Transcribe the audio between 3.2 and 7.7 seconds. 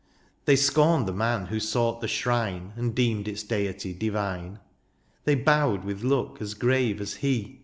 its deity divine: They bowed with look as grave as he.